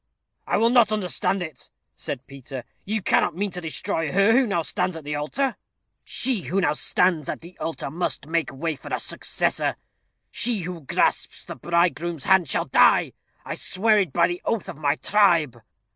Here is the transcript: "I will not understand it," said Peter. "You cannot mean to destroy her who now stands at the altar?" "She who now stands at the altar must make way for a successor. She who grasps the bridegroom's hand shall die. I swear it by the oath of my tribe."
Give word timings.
"I 0.47 0.57
will 0.57 0.71
not 0.71 0.91
understand 0.91 1.43
it," 1.43 1.69
said 1.93 2.25
Peter. 2.25 2.63
"You 2.85 3.03
cannot 3.03 3.35
mean 3.35 3.51
to 3.51 3.61
destroy 3.61 4.11
her 4.11 4.31
who 4.31 4.47
now 4.47 4.63
stands 4.63 4.95
at 4.95 5.03
the 5.03 5.13
altar?" 5.15 5.57
"She 6.03 6.41
who 6.45 6.59
now 6.59 6.73
stands 6.73 7.29
at 7.29 7.41
the 7.41 7.55
altar 7.59 7.91
must 7.91 8.25
make 8.25 8.51
way 8.51 8.75
for 8.75 8.91
a 8.91 8.99
successor. 8.99 9.75
She 10.31 10.61
who 10.61 10.81
grasps 10.81 11.45
the 11.45 11.53
bridegroom's 11.55 12.23
hand 12.25 12.49
shall 12.49 12.65
die. 12.65 13.13
I 13.45 13.53
swear 13.53 13.99
it 13.99 14.11
by 14.11 14.27
the 14.27 14.41
oath 14.43 14.67
of 14.67 14.75
my 14.77 14.95
tribe." 14.95 15.61